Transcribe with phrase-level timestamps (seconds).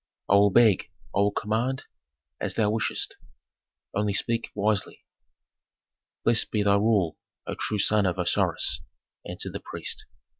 [0.27, 1.83] "I will beg, I will command,
[2.39, 3.17] as thou wishest.
[3.93, 5.05] Only speak wisely."
[6.23, 8.81] "Blessed be thy rule, O true son of Osiris,"
[9.27, 10.07] answered the priest.